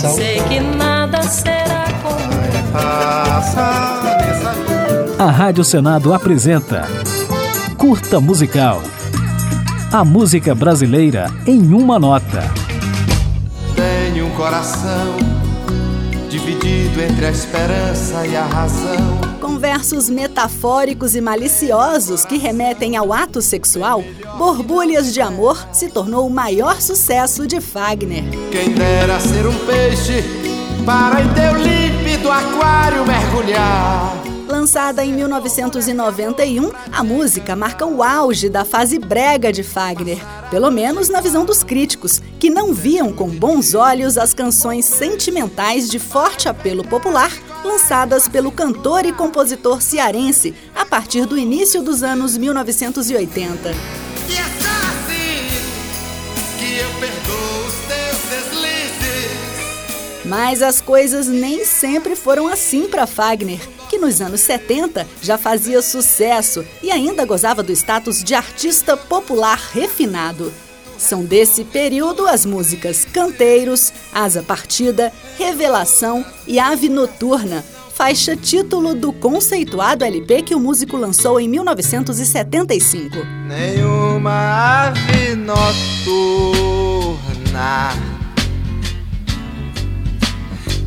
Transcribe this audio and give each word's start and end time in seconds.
coração. 0.00 0.14
Sei 0.14 0.40
que 0.42 0.60
nada 0.60 1.22
será 1.22 1.84
como 2.02 2.72
Passa 2.72 4.16
nessa 4.18 4.52
vida. 4.52 5.22
A 5.22 5.30
Rádio 5.30 5.64
Senado 5.64 6.14
apresenta 6.14 6.88
Curta 7.76 8.20
Musical. 8.20 8.82
A 9.92 10.04
música 10.04 10.54
brasileira 10.54 11.26
em 11.46 11.74
uma 11.74 11.98
nota. 11.98 12.42
Tenho 13.74 14.26
um 14.26 14.30
coração 14.30 15.16
dividido 16.30 17.02
entre 17.02 17.26
a 17.26 17.30
esperança 17.30 18.24
e 18.24 18.36
a 18.36 18.44
razão. 18.44 19.20
Com 19.40 19.58
versos 19.58 20.08
metafóricos 20.08 21.16
e 21.16 21.20
maliciosos 21.20 22.24
que 22.24 22.38
remetem 22.38 22.96
ao 22.96 23.12
ato 23.12 23.42
sexual, 23.42 24.04
Borbulhas 24.38 25.12
de 25.12 25.20
Amor 25.20 25.66
se 25.72 25.90
tornou 25.90 26.26
o 26.26 26.30
maior 26.30 26.80
sucesso 26.80 27.48
de 27.48 27.60
Fagner. 27.60 28.22
Quem 28.52 28.70
dera 28.70 29.18
ser 29.18 29.44
um 29.44 29.58
peixe 29.66 30.22
para 30.86 31.20
em 31.20 31.28
teu 31.34 31.56
límpido 31.56 32.30
aquário 32.30 33.04
mergulhar. 33.04 34.14
Lançada 34.48 35.04
em 35.04 35.12
1991, 35.12 36.70
a 36.92 37.02
música 37.02 37.56
marca 37.56 37.86
o 37.86 38.02
auge 38.02 38.48
da 38.48 38.64
fase 38.64 38.98
brega 38.98 39.52
de 39.52 39.62
Fagner, 39.62 40.18
pelo 40.50 40.70
menos 40.70 41.08
na 41.08 41.20
visão 41.20 41.44
dos 41.44 41.62
críticos, 41.62 42.20
que 42.38 42.50
não 42.50 42.74
viam 42.74 43.12
com 43.12 43.28
bons 43.28 43.74
olhos 43.74 44.18
as 44.18 44.34
canções 44.34 44.84
sentimentais 44.84 45.88
de 45.88 45.98
forte 45.98 46.48
apelo 46.48 46.82
popular 46.82 47.30
lançadas 47.64 48.28
pelo 48.28 48.50
cantor 48.50 49.04
e 49.06 49.12
compositor 49.12 49.80
cearense 49.82 50.54
a 50.74 50.84
partir 50.84 51.26
do 51.26 51.38
início 51.38 51.82
dos 51.82 52.02
anos 52.02 52.36
1980. 52.36 53.70
E 54.28 54.34
é 54.34 54.40
assim 54.40 54.60
que 56.58 56.78
eu 56.78 56.88
perdoo 56.98 57.66
os 57.66 57.74
teus 57.86 58.18
deslizes. 58.30 59.30
Mas 60.24 60.62
as 60.62 60.80
coisas 60.80 61.28
nem 61.28 61.64
sempre 61.64 62.16
foram 62.16 62.48
assim 62.48 62.88
para 62.88 63.06
Fagner, 63.06 63.60
nos 64.00 64.20
anos 64.20 64.40
70 64.40 65.06
já 65.22 65.38
fazia 65.38 65.80
sucesso 65.82 66.64
e 66.82 66.90
ainda 66.90 67.24
gozava 67.24 67.62
do 67.62 67.70
status 67.72 68.24
de 68.24 68.34
artista 68.34 68.96
popular 68.96 69.60
refinado. 69.72 70.52
São 70.98 71.24
desse 71.24 71.64
período 71.64 72.26
as 72.26 72.44
músicas 72.44 73.04
Canteiros, 73.04 73.92
Asa 74.12 74.42
Partida, 74.42 75.12
Revelação 75.38 76.24
e 76.46 76.58
Ave 76.58 76.88
Noturna, 76.88 77.64
faixa 77.94 78.36
título 78.36 78.94
do 78.94 79.12
conceituado 79.12 80.04
LP 80.04 80.42
que 80.42 80.54
o 80.54 80.60
músico 80.60 80.96
lançou 80.96 81.38
em 81.40 81.48
1975. 81.48 83.16
Nenhuma 83.46 84.88
ave 84.88 85.34
noturna 85.36 86.70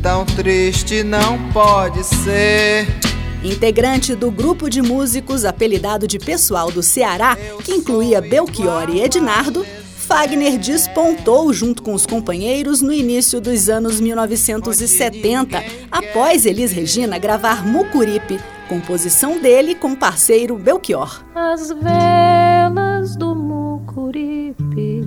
tão 0.04 0.26
triste 0.26 1.02
não 1.02 1.38
pode 1.50 2.04
ser. 2.04 3.03
Integrante 3.44 4.14
do 4.14 4.30
grupo 4.30 4.70
de 4.70 4.80
músicos 4.80 5.44
apelidado 5.44 6.08
de 6.08 6.18
Pessoal 6.18 6.70
do 6.70 6.82
Ceará, 6.82 7.36
que 7.62 7.72
incluía 7.72 8.22
Belchior 8.22 8.88
e 8.88 9.02
Ednardo, 9.02 9.66
Fagner 9.98 10.58
despontou 10.58 11.52
junto 11.52 11.82
com 11.82 11.92
os 11.92 12.06
companheiros 12.06 12.80
no 12.80 12.92
início 12.92 13.40
dos 13.40 13.68
anos 13.68 14.00
1970, 14.00 15.62
após 15.90 16.46
Elis 16.46 16.72
Regina 16.72 17.18
gravar 17.18 17.66
Mucuripe, 17.66 18.40
composição 18.68 19.38
dele 19.38 19.74
com 19.74 19.92
o 19.92 19.96
parceiro 19.96 20.56
Belchior. 20.56 21.22
as 21.34 21.68
velas 21.68 23.14
do 23.16 23.34
Mucuripe 23.34 25.02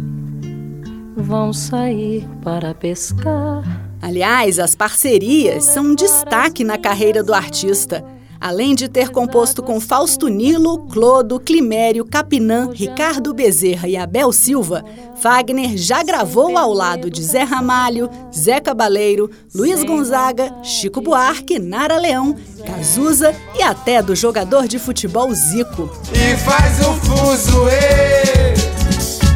vão 1.15 1.51
sair 1.51 2.27
para 2.43 2.73
pescar. 2.75 3.63
Aliás, 3.99 4.59
as 4.59 4.75
parcerias 4.75 5.63
são 5.65 5.85
um 5.85 5.95
destaque 5.95 6.63
na 6.63 6.77
carreira 6.77 7.23
do 7.23 7.33
artista. 7.33 8.16
Além 8.39 8.75
de 8.75 8.87
ter 8.87 9.09
composto 9.09 9.63
com 9.63 9.79
Fausto 9.79 10.27
Nilo, 10.27 10.87
Clodo, 10.87 11.39
Climério, 11.39 12.05
Capinã, 12.05 12.69
Ricardo 12.73 13.33
Bezerra 13.33 13.87
e 13.87 13.97
Abel 13.97 14.31
Silva, 14.31 14.83
Fagner 15.15 15.75
já 15.77 16.03
gravou 16.03 16.57
ao 16.57 16.71
lado 16.71 17.09
de 17.09 17.23
Zé 17.23 17.43
Ramalho, 17.43 18.09
Zé 18.35 18.59
Cabaleiro, 18.59 19.29
Luiz 19.53 19.83
Gonzaga, 19.83 20.53
Chico 20.63 21.01
Buarque, 21.01 21.57
Nara 21.57 21.97
Leão, 21.97 22.35
Cazuza 22.65 23.33
e 23.55 23.63
até 23.63 24.01
do 24.01 24.15
jogador 24.15 24.67
de 24.67 24.77
futebol 24.77 25.33
Zico. 25.33 25.89
E 26.13 26.37
faz 26.37 26.79
um 26.87 26.93
fuzuê 26.97 28.53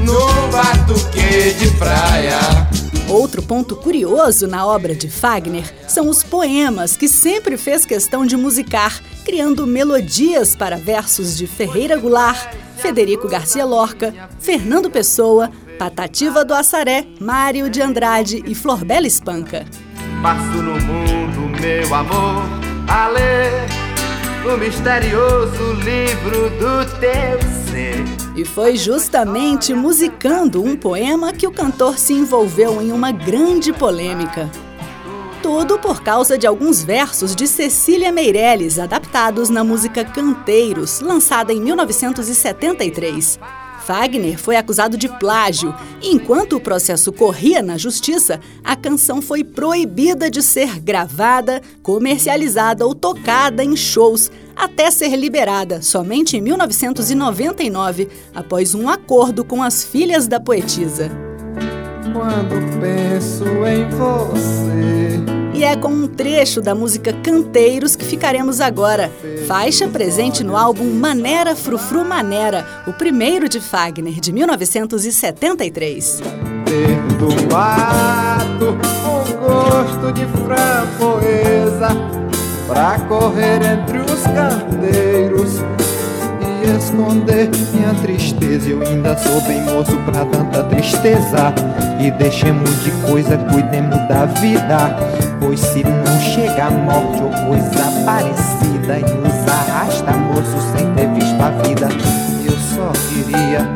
no 0.06 0.52
batuque 0.52 1.54
de. 1.58 1.72
Outro 3.32 3.44
ponto 3.44 3.78
curioso 3.78 4.46
na 4.46 4.66
obra 4.66 4.94
de 4.94 5.10
Fagner 5.10 5.64
são 5.88 6.10
os 6.10 6.22
poemas 6.22 6.98
que 6.98 7.08
sempre 7.08 7.56
fez 7.56 7.86
questão 7.86 8.26
de 8.26 8.36
musicar, 8.36 9.02
criando 9.24 9.66
melodias 9.66 10.54
para 10.54 10.76
versos 10.76 11.38
de 11.38 11.48
Ferreira 11.48 11.96
Goulart, 11.96 12.54
Federico 12.76 13.30
Garcia 13.30 13.64
Lorca, 13.64 14.14
Fernando 14.38 14.92
Pessoa, 14.92 15.50
Patativa 15.80 16.44
do 16.44 16.54
Assaré, 16.54 17.08
Mário 17.22 17.70
de 17.70 17.82
Andrade 17.82 18.44
e 18.46 18.54
Florbela 18.54 19.08
Espanca. 19.08 19.66
Passo 20.22 20.62
no 20.62 20.74
mundo, 20.82 21.58
meu 21.62 21.96
amor, 21.96 22.44
a 22.90 23.08
ler 23.08 23.66
o 24.44 24.58
misterioso 24.58 25.72
livro 25.76 26.50
do 26.60 27.00
teu. 27.00 27.61
E 28.42 28.46
foi 28.46 28.76
justamente 28.76 29.72
musicando 29.72 30.64
um 30.64 30.76
poema 30.76 31.32
que 31.32 31.46
o 31.46 31.52
cantor 31.52 32.00
se 32.00 32.12
envolveu 32.12 32.82
em 32.82 32.92
uma 32.92 33.12
grande 33.12 33.72
polêmica. 33.72 34.50
Tudo 35.44 35.78
por 35.78 36.02
causa 36.02 36.40
de 36.40 36.48
alguns 36.48 36.82
versos 36.82 37.36
de 37.36 37.48
Cecília 37.48 38.12
Meirelles, 38.12 38.80
adaptados 38.80 39.52
na 39.52 39.64
música 39.64 40.04
Canteiros, 40.04 41.02
lançada 41.02 41.54
em 41.54 41.62
1973. 41.62 43.40
Fagner 43.82 44.38
foi 44.38 44.56
acusado 44.56 44.98
de 44.98 45.10
plágio 45.10 45.76
e, 46.02 46.14
enquanto 46.14 46.56
o 46.56 46.60
processo 46.62 47.12
corria 47.12 47.62
na 47.62 47.78
justiça, 47.78 48.40
a 48.64 48.76
canção 48.76 49.22
foi 49.22 49.44
proibida 49.44 50.30
de 50.30 50.42
ser 50.42 50.80
gravada, 50.80 51.62
comercializada 51.82 52.86
ou 52.86 52.96
tocada 52.96 53.64
em 53.64 53.76
shows, 53.76 54.32
até 54.56 54.92
ser 54.92 55.16
liberada 55.16 55.82
somente 55.82 56.38
em 56.38 56.42
1999, 56.42 58.08
após 58.34 58.76
um 58.76 58.88
acordo 58.88 59.44
com 59.44 59.62
as 59.62 59.84
filhas 59.84 60.28
da 60.28 60.40
poetisa. 60.40 61.12
Quando 62.14 62.80
penso 62.80 63.44
em 63.66 63.90
você. 63.90 65.31
E 65.54 65.64
é 65.64 65.76
com 65.76 65.90
um 65.90 66.08
trecho 66.08 66.62
da 66.62 66.74
música 66.74 67.12
Canteiros 67.12 67.96
que 67.96 68.06
ficaremos 68.06 68.62
agora. 68.62 69.12
Faixa 69.48 69.88
presente 69.88 70.44
no 70.44 70.56
álbum 70.56 70.86
Manera 70.86 71.56
Frufru 71.56 72.06
Manera, 72.06 72.66
o 72.88 72.94
primeiro 72.94 73.50
de 73.50 73.60
Fagner, 73.60 74.20
de 74.20 74.32
1973. 74.32 76.22
Perdoado 76.66 78.78
com 79.04 79.46
gosto 79.46 80.14
de 80.14 80.26
framboesa 80.26 81.90
Pra 82.66 82.98
correr 83.00 83.62
entre 83.62 83.98
os 83.98 84.24
candeiros 84.24 85.08
E 85.08 85.11
esconder 86.92 87.50
minha 87.74 87.94
tristeza. 88.02 88.70
Eu 88.70 88.82
ainda 88.82 89.18
sou 89.18 89.42
bem 89.42 89.62
moço 89.64 89.98
pra 90.06 90.26
tanta 90.26 90.64
tristeza. 90.64 91.54
E 92.00 92.12
deixemos 92.12 92.84
de 92.84 92.92
coisa, 93.08 93.38
cuidemos 93.38 93.98
da 94.08 94.26
vida. 94.26 94.98
Pois 95.40 95.60
se 95.60 95.84
não 95.84 96.20
chega 96.20 96.66
a 96.66 96.72
morte 96.72 97.24
ou 97.24 97.30
coisa 97.48 97.84
parecida 98.06 99.00
E 99.00 99.14
nos 99.16 99.48
arrasta 99.52 100.12
moço 100.12 100.56
sem 100.72 100.94
ter 100.94 101.08
visto 101.16 101.42
a 101.42 101.50
vida 101.64 101.88
Eu 102.46 102.52
só 102.76 102.92
queria 103.10 103.68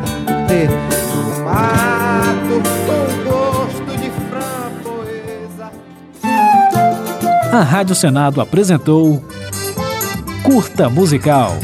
ter 0.46 0.68
tomado 1.10 2.62
com 2.86 3.28
gosto 3.28 3.98
de 3.98 4.10
framboesa. 4.30 5.72
A 7.52 7.62
Rádio 7.62 7.96
Senado 7.96 8.40
apresentou 8.40 9.24
Curta 10.44 10.88
Musical. 10.88 11.56